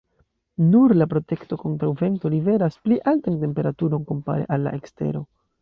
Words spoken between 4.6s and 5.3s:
la ekstero.